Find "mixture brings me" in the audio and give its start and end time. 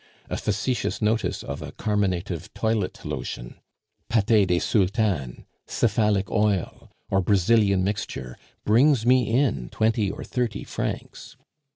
7.83-9.29